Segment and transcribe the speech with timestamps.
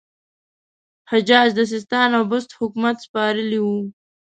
[1.11, 3.77] حجاج د سیستان او بست حکومت سپارلی وو.